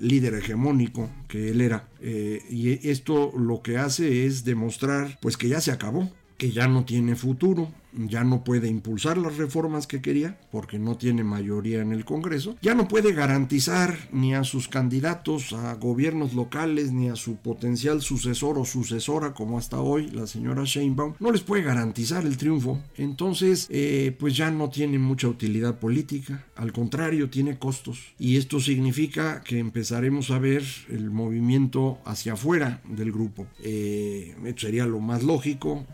líder 0.00 0.34
hegemónico 0.34 1.10
que 1.28 1.50
él 1.50 1.60
era. 1.60 1.88
Eh, 2.00 2.42
y 2.50 2.88
esto 2.88 3.32
lo 3.36 3.62
que 3.62 3.78
hace 3.78 4.26
es 4.26 4.44
demostrar 4.44 5.18
pues 5.20 5.36
que 5.36 5.48
ya 5.48 5.60
se 5.60 5.72
acabó, 5.72 6.10
que 6.38 6.50
ya 6.50 6.68
no 6.68 6.84
tiene 6.84 7.16
futuro, 7.16 7.72
ya 7.96 8.24
no 8.24 8.44
puede 8.44 8.68
impulsar 8.68 9.18
las 9.18 9.36
reformas 9.36 9.86
que 9.86 10.00
quería 10.00 10.38
porque 10.50 10.78
no 10.78 10.96
tiene 10.96 11.24
mayoría 11.24 11.80
en 11.80 11.92
el 11.92 12.04
Congreso, 12.04 12.56
ya 12.62 12.74
no 12.74 12.88
puede 12.88 13.12
garantizar 13.12 13.96
ni 14.12 14.34
a 14.34 14.44
sus 14.44 14.68
candidatos 14.68 15.52
a 15.52 15.74
gobiernos 15.74 16.34
locales 16.34 16.92
ni 16.92 17.08
a 17.08 17.16
su 17.16 17.36
potencial 17.36 18.02
sucesor 18.02 18.58
o 18.58 18.64
sucesora 18.64 19.34
como 19.34 19.58
hasta 19.58 19.80
hoy 19.80 20.10
la 20.10 20.26
señora 20.26 20.64
Sheinbaum, 20.64 21.14
no 21.20 21.32
les 21.32 21.42
puede 21.42 21.62
garantizar 21.62 22.24
el 22.24 22.36
triunfo, 22.36 22.80
entonces 22.96 23.66
eh, 23.70 24.14
pues 24.18 24.36
ya 24.36 24.50
no 24.50 24.70
tiene 24.70 24.98
mucha 24.98 25.28
utilidad 25.28 25.78
política, 25.78 26.46
al 26.56 26.72
contrario 26.72 27.30
tiene 27.30 27.58
costos 27.58 28.14
y 28.18 28.36
esto 28.36 28.60
significa 28.60 29.42
que 29.42 29.58
empezaremos 29.58 30.30
a 30.30 30.38
ver 30.38 30.64
el 30.88 31.10
movimiento 31.10 31.98
hacia 32.04 32.34
afuera 32.34 32.80
del 32.88 33.12
grupo. 33.12 33.46
Eh, 33.62 34.34
sería 34.56 34.86
lo 34.86 35.00
más 35.00 35.22
lógico, 35.22 35.84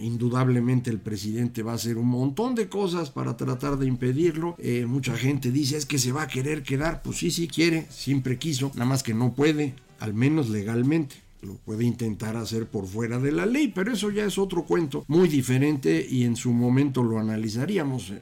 indudablemente 0.00 0.90
el 0.90 1.00
presidente 1.00 1.51
va 1.60 1.72
a 1.72 1.74
hacer 1.74 1.98
un 1.98 2.08
montón 2.08 2.54
de 2.54 2.70
cosas 2.70 3.10
para 3.10 3.36
tratar 3.36 3.76
de 3.76 3.86
impedirlo. 3.86 4.56
Eh, 4.58 4.86
mucha 4.86 5.14
gente 5.14 5.50
dice 5.50 5.76
es 5.76 5.84
que 5.84 5.98
se 5.98 6.12
va 6.12 6.22
a 6.22 6.28
querer 6.28 6.62
quedar. 6.62 7.02
Pues 7.02 7.18
sí, 7.18 7.30
sí 7.30 7.48
quiere, 7.48 7.86
siempre 7.90 8.38
quiso, 8.38 8.70
nada 8.72 8.86
más 8.86 9.02
que 9.02 9.12
no 9.12 9.34
puede, 9.34 9.74
al 10.00 10.14
menos 10.14 10.48
legalmente 10.48 11.16
lo 11.42 11.54
puede 11.54 11.84
intentar 11.84 12.36
hacer 12.36 12.66
por 12.66 12.86
fuera 12.86 13.18
de 13.18 13.32
la 13.32 13.46
ley, 13.46 13.68
pero 13.74 13.92
eso 13.92 14.10
ya 14.10 14.24
es 14.24 14.38
otro 14.38 14.62
cuento 14.62 15.04
muy 15.08 15.28
diferente 15.28 16.06
y 16.08 16.24
en 16.24 16.36
su 16.36 16.52
momento 16.52 17.02
lo 17.02 17.18
analizaríamos 17.18 18.12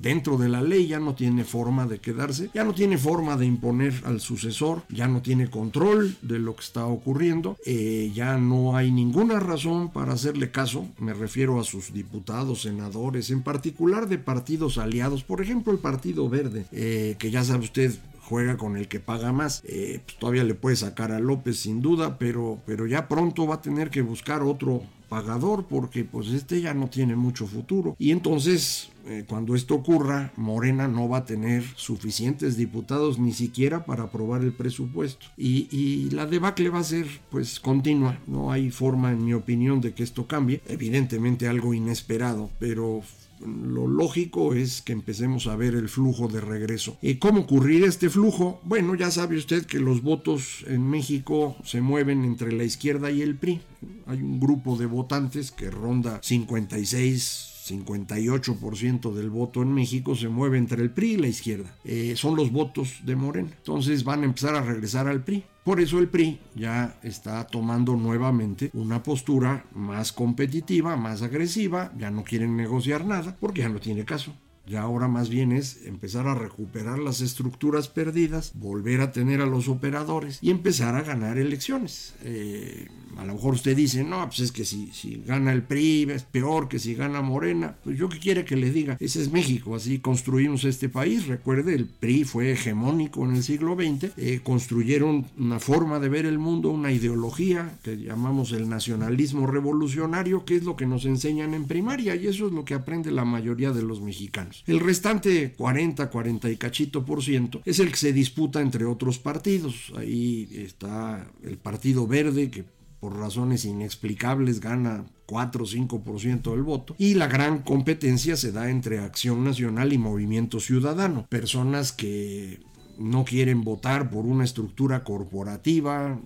dentro 0.00 0.36
de 0.36 0.48
la 0.48 0.62
ley, 0.62 0.86
ya 0.86 0.98
no 0.98 1.14
tiene 1.14 1.44
forma 1.44 1.86
de 1.86 1.98
quedarse, 1.98 2.50
ya 2.54 2.64
no 2.64 2.74
tiene 2.74 2.98
forma 2.98 3.36
de 3.36 3.46
imponer 3.46 3.94
al 4.04 4.20
sucesor, 4.20 4.82
ya 4.88 5.08
no 5.08 5.22
tiene 5.22 5.50
control 5.50 6.16
de 6.22 6.38
lo 6.38 6.54
que 6.56 6.62
está 6.62 6.86
ocurriendo, 6.86 7.56
eh, 7.64 8.10
ya 8.14 8.38
no 8.38 8.76
hay 8.76 8.90
ninguna 8.90 9.40
razón 9.40 9.90
para 9.90 10.12
hacerle 10.12 10.50
caso, 10.50 10.86
me 10.98 11.14
refiero 11.14 11.60
a 11.60 11.64
sus 11.64 11.92
diputados, 11.92 12.62
senadores, 12.62 13.30
en 13.30 13.42
particular 13.42 14.08
de 14.08 14.18
partidos 14.18 14.78
aliados, 14.78 15.24
por 15.24 15.40
ejemplo 15.40 15.72
el 15.72 15.78
Partido 15.78 16.28
Verde, 16.28 16.66
eh, 16.72 17.16
que 17.18 17.30
ya 17.30 17.44
sabe 17.44 17.64
usted 17.64 17.92
juega 18.28 18.56
con 18.56 18.76
el 18.76 18.88
que 18.88 19.00
paga 19.00 19.32
más. 19.32 19.62
Eh, 19.64 20.00
pues 20.04 20.18
todavía 20.18 20.44
le 20.44 20.54
puede 20.54 20.76
sacar 20.76 21.12
a 21.12 21.20
López 21.20 21.58
sin 21.58 21.80
duda, 21.80 22.18
pero, 22.18 22.60
pero 22.66 22.86
ya 22.86 23.08
pronto 23.08 23.46
va 23.46 23.56
a 23.56 23.62
tener 23.62 23.90
que 23.90 24.02
buscar 24.02 24.42
otro 24.42 24.82
pagador 25.08 25.66
porque 25.66 26.04
pues 26.04 26.28
este 26.28 26.60
ya 26.60 26.74
no 26.74 26.88
tiene 26.88 27.14
mucho 27.16 27.46
futuro. 27.46 27.94
Y 27.98 28.10
entonces 28.10 28.90
eh, 29.06 29.24
cuando 29.28 29.54
esto 29.54 29.76
ocurra, 29.76 30.32
Morena 30.36 30.88
no 30.88 31.08
va 31.08 31.18
a 31.18 31.24
tener 31.24 31.62
suficientes 31.76 32.56
diputados 32.56 33.18
ni 33.20 33.32
siquiera 33.32 33.84
para 33.84 34.04
aprobar 34.04 34.42
el 34.42 34.52
presupuesto. 34.52 35.26
Y, 35.36 35.68
y, 35.70 36.10
la 36.10 36.26
debacle 36.26 36.70
va 36.70 36.80
a 36.80 36.84
ser 36.84 37.06
pues 37.30 37.60
continua. 37.60 38.18
No 38.26 38.50
hay 38.50 38.70
forma 38.70 39.12
en 39.12 39.24
mi 39.24 39.32
opinión 39.32 39.80
de 39.80 39.94
que 39.94 40.02
esto 40.02 40.26
cambie. 40.26 40.60
Evidentemente 40.66 41.46
algo 41.46 41.72
inesperado, 41.72 42.50
pero 42.58 43.02
lo 43.44 43.86
lógico 43.86 44.54
es 44.54 44.82
que 44.82 44.92
empecemos 44.92 45.46
a 45.46 45.56
ver 45.56 45.74
el 45.74 45.88
flujo 45.88 46.28
de 46.28 46.40
regreso. 46.40 46.98
¿Y 47.02 47.16
cómo 47.16 47.42
ocurrir 47.42 47.84
este 47.84 48.10
flujo? 48.10 48.60
Bueno, 48.64 48.94
ya 48.94 49.10
sabe 49.10 49.36
usted 49.36 49.66
que 49.66 49.80
los 49.80 50.02
votos 50.02 50.64
en 50.66 50.88
México 50.88 51.56
se 51.64 51.80
mueven 51.80 52.24
entre 52.24 52.52
la 52.52 52.64
izquierda 52.64 53.10
y 53.10 53.22
el 53.22 53.36
PRI. 53.36 53.60
Hay 54.06 54.22
un 54.22 54.40
grupo 54.40 54.76
de 54.76 54.86
votantes 54.86 55.50
que 55.50 55.70
ronda 55.70 56.20
56 56.22 57.55
58% 57.66 59.12
del 59.12 59.30
voto 59.30 59.62
en 59.62 59.72
México 59.72 60.14
se 60.14 60.28
mueve 60.28 60.58
entre 60.58 60.82
el 60.82 60.90
PRI 60.90 61.12
y 61.12 61.16
la 61.16 61.28
izquierda. 61.28 61.74
Eh, 61.84 62.14
son 62.16 62.36
los 62.36 62.52
votos 62.52 63.00
de 63.04 63.16
Morena. 63.16 63.50
Entonces 63.56 64.04
van 64.04 64.22
a 64.22 64.26
empezar 64.26 64.54
a 64.54 64.62
regresar 64.62 65.08
al 65.08 65.24
PRI. 65.24 65.44
Por 65.64 65.80
eso 65.80 65.98
el 65.98 66.08
PRI 66.08 66.38
ya 66.54 66.96
está 67.02 67.44
tomando 67.46 67.96
nuevamente 67.96 68.70
una 68.72 69.02
postura 69.02 69.64
más 69.74 70.12
competitiva, 70.12 70.96
más 70.96 71.22
agresiva, 71.22 71.92
ya 71.98 72.10
no 72.10 72.22
quieren 72.22 72.56
negociar 72.56 73.04
nada 73.04 73.36
porque 73.40 73.62
ya 73.62 73.68
no 73.68 73.80
tiene 73.80 74.04
caso. 74.04 74.32
Ya 74.66 74.82
ahora 74.82 75.06
más 75.06 75.28
bien 75.28 75.52
es 75.52 75.84
empezar 75.84 76.26
a 76.26 76.34
recuperar 76.34 76.98
las 76.98 77.20
estructuras 77.20 77.88
perdidas, 77.88 78.52
volver 78.54 79.00
a 79.00 79.12
tener 79.12 79.40
a 79.40 79.46
los 79.46 79.68
operadores 79.68 80.38
y 80.42 80.50
empezar 80.50 80.96
a 80.96 81.02
ganar 81.02 81.38
elecciones. 81.38 82.14
Eh, 82.22 82.88
a 83.16 83.24
lo 83.24 83.34
mejor 83.34 83.54
usted 83.54 83.74
dice, 83.74 84.04
no, 84.04 84.26
pues 84.26 84.40
es 84.40 84.52
que 84.52 84.64
si, 84.64 84.90
si 84.92 85.22
gana 85.24 85.52
el 85.52 85.62
PRI 85.62 86.08
es 86.10 86.24
peor 86.24 86.68
que 86.68 86.78
si 86.78 86.94
gana 86.94 87.22
Morena. 87.22 87.76
Pues 87.82 87.96
yo 87.96 88.08
qué 88.08 88.18
quiere 88.18 88.44
que 88.44 88.56
le 88.56 88.70
diga, 88.70 88.96
ese 89.00 89.22
es 89.22 89.32
México, 89.32 89.74
así 89.74 90.00
construimos 90.00 90.64
este 90.64 90.88
país. 90.88 91.26
Recuerde, 91.26 91.74
el 91.74 91.86
PRI 91.86 92.24
fue 92.24 92.52
hegemónico 92.52 93.24
en 93.24 93.36
el 93.36 93.42
siglo 93.42 93.74
XX, 93.74 94.12
eh, 94.16 94.40
construyeron 94.42 95.26
una 95.38 95.60
forma 95.60 95.98
de 95.98 96.08
ver 96.08 96.26
el 96.26 96.38
mundo, 96.38 96.70
una 96.70 96.92
ideología 96.92 97.78
que 97.82 97.96
llamamos 97.96 98.52
el 98.52 98.68
nacionalismo 98.68 99.46
revolucionario, 99.46 100.44
que 100.44 100.56
es 100.56 100.64
lo 100.64 100.76
que 100.76 100.86
nos 100.86 101.04
enseñan 101.06 101.54
en 101.54 101.66
primaria 101.66 102.16
y 102.16 102.26
eso 102.26 102.46
es 102.48 102.52
lo 102.52 102.64
que 102.64 102.74
aprende 102.74 103.10
la 103.10 103.24
mayoría 103.24 103.72
de 103.72 103.82
los 103.82 104.00
mexicanos. 104.00 104.55
El 104.66 104.80
restante 104.80 105.52
40, 105.52 106.10
40 106.10 106.50
y 106.50 106.56
cachito 106.56 107.04
por 107.04 107.22
ciento 107.22 107.60
es 107.64 107.78
el 107.80 107.90
que 107.90 107.96
se 107.96 108.12
disputa 108.12 108.60
entre 108.60 108.84
otros 108.84 109.18
partidos. 109.18 109.92
Ahí 109.96 110.48
está 110.52 111.26
el 111.42 111.58
Partido 111.58 112.06
Verde, 112.06 112.50
que 112.50 112.64
por 113.00 113.16
razones 113.18 113.64
inexplicables 113.64 114.60
gana 114.60 115.04
4 115.26 115.64
o 115.64 115.66
5% 115.66 116.50
del 116.50 116.62
voto. 116.62 116.94
Y 116.98 117.14
la 117.14 117.26
gran 117.26 117.62
competencia 117.62 118.36
se 118.36 118.52
da 118.52 118.70
entre 118.70 118.98
Acción 118.98 119.44
Nacional 119.44 119.92
y 119.92 119.98
Movimiento 119.98 120.60
Ciudadano. 120.60 121.26
Personas 121.28 121.92
que 121.92 122.60
no 122.98 123.24
quieren 123.24 123.62
votar 123.62 124.10
por 124.10 124.26
una 124.26 124.44
estructura 124.44 125.04
corporativa, 125.04 126.18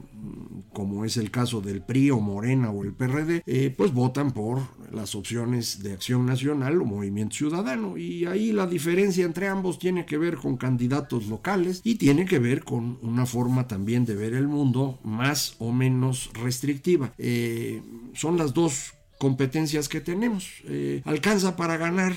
como 0.73 1.05
es 1.05 1.17
el 1.17 1.31
caso 1.31 1.61
del 1.61 1.83
PRI 1.83 2.11
o 2.11 2.21
Morena 2.21 2.71
o 2.71 2.85
el 2.85 2.93
PRD, 2.93 3.43
eh, 3.47 3.75
pues 3.77 3.93
votan 3.93 4.33
por 4.33 4.61
las 4.93 5.15
opciones 5.15 5.83
de 5.83 5.93
Acción 5.93 6.27
Nacional 6.27 6.81
o 6.81 6.85
Movimiento 6.85 7.37
Ciudadano. 7.37 7.97
Y 7.97 8.27
ahí 8.27 8.53
la 8.53 8.67
diferencia 8.67 9.25
entre 9.25 9.49
ambos 9.49 9.79
tiene 9.79 10.07
que 10.07 10.19
ver 10.19 10.37
con 10.37 10.57
candidatos 10.57 11.27
locales 11.27 11.81
y 11.85 11.97
tiene 11.97 12.25
que 12.25 12.39
ver 12.39 12.65
con 12.65 12.99
una 13.03 13.27
forma 13.27 13.67
también 13.67 14.05
de 14.05 14.15
ver 14.15 14.35
el 14.35 14.49
mundo 14.49 14.99
más 15.03 15.57
o 15.59 15.73
menos 15.73 16.31
restrictiva. 16.35 17.13
Eh, 17.19 17.83
son 18.15 18.37
las 18.37 18.55
dos 18.55 18.95
competencias 19.21 19.91
que 19.91 20.01
tenemos. 20.01 20.49
Eh, 20.65 21.03
alcanza 21.05 21.55
para 21.55 21.77
ganar 21.77 22.15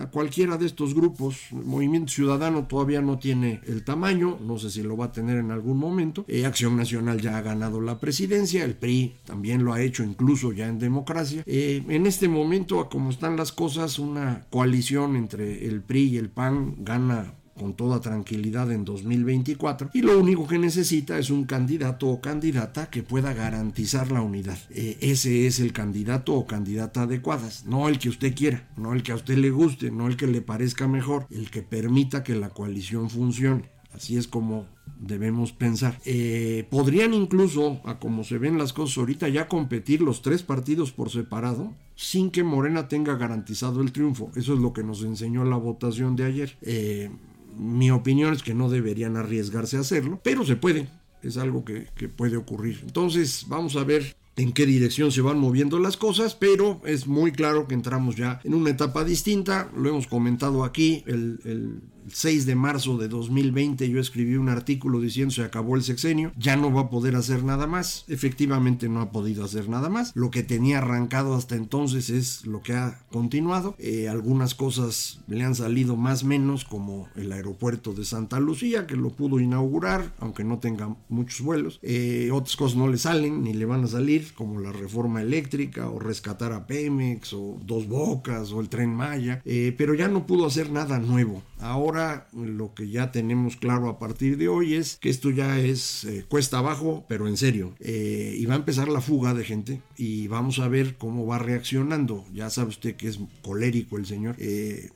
a 0.00 0.06
cualquiera 0.06 0.56
de 0.56 0.64
estos 0.64 0.94
grupos. 0.94 1.36
Movimiento 1.50 2.10
Ciudadano 2.10 2.66
todavía 2.66 3.02
no 3.02 3.18
tiene 3.18 3.60
el 3.66 3.84
tamaño, 3.84 4.38
no 4.40 4.58
sé 4.58 4.70
si 4.70 4.82
lo 4.82 4.96
va 4.96 5.06
a 5.06 5.12
tener 5.12 5.36
en 5.36 5.50
algún 5.50 5.76
momento. 5.76 6.24
Eh, 6.28 6.46
Acción 6.46 6.74
Nacional 6.74 7.20
ya 7.20 7.36
ha 7.36 7.42
ganado 7.42 7.82
la 7.82 8.00
presidencia, 8.00 8.64
el 8.64 8.74
PRI 8.74 9.16
también 9.26 9.64
lo 9.64 9.74
ha 9.74 9.82
hecho 9.82 10.02
incluso 10.02 10.50
ya 10.52 10.66
en 10.66 10.78
democracia. 10.78 11.42
Eh, 11.44 11.84
en 11.90 12.06
este 12.06 12.26
momento, 12.26 12.88
como 12.88 13.10
están 13.10 13.36
las 13.36 13.52
cosas, 13.52 13.98
una 13.98 14.46
coalición 14.48 15.14
entre 15.16 15.66
el 15.66 15.82
PRI 15.82 16.04
y 16.04 16.16
el 16.16 16.30
PAN 16.30 16.76
gana 16.78 17.34
con 17.58 17.74
toda 17.74 18.00
tranquilidad 18.00 18.70
en 18.70 18.84
2024 18.84 19.90
y 19.94 20.02
lo 20.02 20.18
único 20.18 20.46
que 20.46 20.58
necesita 20.58 21.18
es 21.18 21.30
un 21.30 21.44
candidato 21.44 22.08
o 22.08 22.20
candidata 22.20 22.90
que 22.90 23.02
pueda 23.02 23.32
garantizar 23.32 24.12
la 24.12 24.22
unidad. 24.22 24.58
Eh, 24.70 24.98
ese 25.00 25.46
es 25.46 25.60
el 25.60 25.72
candidato 25.72 26.34
o 26.34 26.46
candidata 26.46 27.02
adecuadas, 27.02 27.64
no 27.66 27.88
el 27.88 27.98
que 27.98 28.08
usted 28.08 28.34
quiera, 28.34 28.68
no 28.76 28.92
el 28.92 29.02
que 29.02 29.12
a 29.12 29.16
usted 29.16 29.38
le 29.38 29.50
guste, 29.50 29.90
no 29.90 30.06
el 30.06 30.16
que 30.16 30.26
le 30.26 30.40
parezca 30.40 30.86
mejor, 30.86 31.26
el 31.30 31.50
que 31.50 31.62
permita 31.62 32.22
que 32.22 32.34
la 32.34 32.50
coalición 32.50 33.10
funcione. 33.10 33.70
Así 33.92 34.18
es 34.18 34.28
como 34.28 34.66
debemos 34.98 35.52
pensar. 35.52 35.98
Eh, 36.04 36.66
podrían 36.70 37.14
incluso, 37.14 37.80
a 37.84 37.98
como 37.98 38.24
se 38.24 38.38
ven 38.38 38.58
las 38.58 38.72
cosas 38.72 38.98
ahorita, 38.98 39.28
ya 39.28 39.48
competir 39.48 40.02
los 40.02 40.22
tres 40.22 40.42
partidos 40.42 40.92
por 40.92 41.10
separado 41.10 41.74
sin 41.94 42.30
que 42.30 42.44
Morena 42.44 42.88
tenga 42.88 43.16
garantizado 43.16 43.80
el 43.80 43.92
triunfo. 43.92 44.30
Eso 44.36 44.54
es 44.54 44.60
lo 44.60 44.72
que 44.72 44.84
nos 44.84 45.02
enseñó 45.02 45.44
la 45.44 45.56
votación 45.56 46.14
de 46.14 46.24
ayer. 46.24 46.56
Eh, 46.62 47.10
mi 47.56 47.90
opinión 47.90 48.32
es 48.32 48.42
que 48.42 48.54
no 48.54 48.68
deberían 48.68 49.16
arriesgarse 49.16 49.76
a 49.76 49.80
hacerlo, 49.80 50.20
pero 50.22 50.44
se 50.44 50.56
puede. 50.56 50.88
Es 51.22 51.36
algo 51.36 51.64
que, 51.64 51.88
puede 52.08 52.36
ocurrir. 52.36 52.80
Entonces, 52.82 53.46
vamos 53.48 53.76
a 53.76 53.84
ver 53.84 54.16
en 54.36 54.52
qué 54.52 54.66
dirección 54.66 55.10
se 55.10 55.22
van 55.22 55.38
moviendo 55.38 55.78
las 55.78 55.96
cosas, 55.96 56.34
pero 56.34 56.80
es 56.84 57.06
muy 57.06 57.32
claro 57.32 57.66
que 57.66 57.74
entramos 57.74 58.16
ya 58.16 58.40
en 58.44 58.54
una 58.54 58.70
etapa 58.70 59.02
distinta, 59.04 59.70
lo 59.76 59.88
hemos 59.88 60.06
comentado 60.06 60.62
aquí, 60.62 61.02
el 61.06 61.80
6 62.12 62.46
de 62.46 62.54
marzo 62.54 62.98
de 62.98 63.08
2020 63.08 63.88
yo 63.88 64.00
escribí 64.00 64.36
un 64.36 64.48
artículo 64.48 65.00
diciendo 65.00 65.34
se 65.34 65.42
acabó 65.42 65.76
el 65.76 65.82
sexenio, 65.82 66.32
ya 66.36 66.56
no 66.56 66.72
va 66.72 66.82
a 66.82 66.90
poder 66.90 67.16
hacer 67.16 67.44
nada 67.44 67.66
más, 67.66 68.04
efectivamente 68.08 68.88
no 68.88 69.00
ha 69.00 69.10
podido 69.10 69.44
hacer 69.44 69.68
nada 69.68 69.88
más, 69.88 70.12
lo 70.14 70.30
que 70.30 70.42
tenía 70.42 70.78
arrancado 70.78 71.34
hasta 71.34 71.56
entonces 71.56 72.10
es 72.10 72.46
lo 72.46 72.62
que 72.62 72.74
ha 72.74 73.00
continuado, 73.10 73.74
eh, 73.78 74.08
algunas 74.08 74.54
cosas 74.54 75.20
le 75.28 75.44
han 75.44 75.54
salido 75.54 75.96
más 75.96 76.24
menos 76.24 76.64
como 76.64 77.08
el 77.16 77.32
aeropuerto 77.32 77.92
de 77.92 78.04
Santa 78.04 78.40
Lucía 78.40 78.86
que 78.86 78.96
lo 78.96 79.10
pudo 79.10 79.40
inaugurar 79.40 80.12
aunque 80.18 80.44
no 80.44 80.58
tenga 80.58 80.96
muchos 81.08 81.40
vuelos, 81.40 81.78
eh, 81.82 82.30
otras 82.32 82.56
cosas 82.56 82.76
no 82.76 82.88
le 82.88 82.98
salen 82.98 83.42
ni 83.42 83.54
le 83.54 83.64
van 83.64 83.84
a 83.84 83.88
salir 83.88 84.32
como 84.34 84.60
la 84.60 84.72
reforma 84.72 85.22
eléctrica 85.22 85.88
o 85.88 85.98
rescatar 85.98 86.52
a 86.52 86.66
Pemex 86.66 87.32
o 87.32 87.58
Dos 87.64 87.88
Bocas 87.88 88.52
o 88.52 88.60
el 88.60 88.68
tren 88.68 88.94
Maya, 88.94 89.42
eh, 89.44 89.74
pero 89.76 89.94
ya 89.94 90.08
no 90.08 90.26
pudo 90.26 90.46
hacer 90.46 90.70
nada 90.70 90.98
nuevo, 90.98 91.42
ahora 91.60 91.95
lo 92.32 92.74
que 92.74 92.88
ya 92.88 93.12
tenemos 93.12 93.56
claro 93.56 93.88
a 93.88 93.98
partir 93.98 94.36
de 94.36 94.48
hoy 94.48 94.74
es 94.74 94.96
que 94.96 95.08
esto 95.08 95.30
ya 95.30 95.58
es 95.58 96.04
eh, 96.04 96.24
cuesta 96.28 96.58
abajo, 96.58 97.04
pero 97.08 97.28
en 97.28 97.36
serio. 97.36 97.74
Eh, 97.80 98.36
y 98.38 98.46
va 98.46 98.54
a 98.54 98.58
empezar 98.58 98.88
la 98.88 99.00
fuga 99.00 99.34
de 99.34 99.44
gente 99.44 99.82
y 99.96 100.28
vamos 100.28 100.58
a 100.58 100.68
ver 100.68 100.96
cómo 100.96 101.26
va 101.26 101.38
reaccionando. 101.38 102.24
Ya 102.32 102.50
sabe 102.50 102.70
usted 102.70 102.96
que 102.96 103.08
es 103.08 103.18
colérico 103.42 103.96
el 103.96 104.06
señor. 104.06 104.36
Eh, 104.38 104.90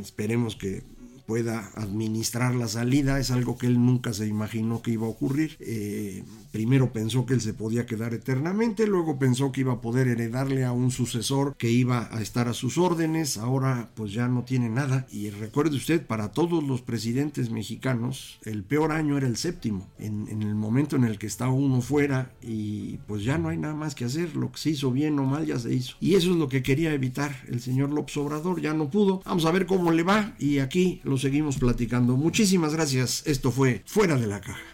esperemos 0.00 0.56
que 0.56 0.82
pueda 1.26 1.70
administrar 1.74 2.54
la 2.54 2.68
salida, 2.68 3.18
es 3.18 3.30
algo 3.30 3.56
que 3.56 3.66
él 3.66 3.84
nunca 3.84 4.12
se 4.12 4.26
imaginó 4.26 4.82
que 4.82 4.92
iba 4.92 5.06
a 5.06 5.10
ocurrir. 5.10 5.56
Eh, 5.60 6.22
primero 6.54 6.92
pensó 6.92 7.26
que 7.26 7.34
él 7.34 7.40
se 7.40 7.52
podía 7.52 7.84
quedar 7.84 8.14
eternamente, 8.14 8.86
luego 8.86 9.18
pensó 9.18 9.50
que 9.50 9.62
iba 9.62 9.72
a 9.72 9.80
poder 9.80 10.06
heredarle 10.06 10.64
a 10.64 10.70
un 10.70 10.92
sucesor 10.92 11.56
que 11.56 11.68
iba 11.68 12.08
a 12.12 12.22
estar 12.22 12.46
a 12.46 12.54
sus 12.54 12.78
órdenes, 12.78 13.38
ahora 13.38 13.90
pues 13.96 14.12
ya 14.12 14.28
no 14.28 14.44
tiene 14.44 14.68
nada. 14.68 15.04
Y 15.10 15.30
recuerde 15.30 15.74
usted, 15.74 16.06
para 16.06 16.30
todos 16.30 16.62
los 16.62 16.80
presidentes 16.80 17.50
mexicanos, 17.50 18.38
el 18.44 18.62
peor 18.62 18.92
año 18.92 19.18
era 19.18 19.26
el 19.26 19.36
séptimo, 19.36 19.88
en, 19.98 20.28
el 20.28 20.54
momento 20.54 20.94
en 20.94 21.02
el 21.02 21.18
que 21.18 21.26
está 21.26 21.48
uno 21.48 21.80
fuera 21.80 22.30
y 22.40 22.98
pues 23.08 23.24
ya 23.24 23.36
no 23.36 23.48
hay 23.48 23.58
nada 23.58 23.74
más 23.74 23.96
que 23.96 24.04
hacer, 24.04 24.36
lo 24.36 24.52
que 24.52 24.58
se 24.58 24.70
hizo 24.70 24.92
bien 24.92 25.18
o 25.18 25.24
mal 25.24 25.46
ya 25.46 25.58
se 25.58 25.74
hizo. 25.74 25.96
Y 25.98 26.14
eso 26.14 26.30
es 26.30 26.36
lo 26.36 26.48
que 26.48 26.62
quería 26.62 26.94
evitar 26.94 27.34
el 27.48 27.60
señor 27.62 27.90
López 27.90 28.16
Obrador, 28.16 28.60
ya 28.60 28.74
no 28.74 28.90
pudo. 28.90 29.22
Vamos 29.24 29.44
a 29.44 29.50
ver 29.50 29.66
cómo 29.66 29.90
le 29.90 30.04
va 30.04 30.36
y 30.38 30.60
aquí 30.60 31.00
lo 31.02 31.18
seguimos 31.18 31.58
platicando. 31.58 32.16
Muchísimas 32.16 32.74
gracias. 32.74 33.24
Esto 33.26 33.50
fue 33.50 33.82
Fuera 33.86 34.16
de 34.16 34.28
la 34.28 34.40
Caja. 34.40 34.73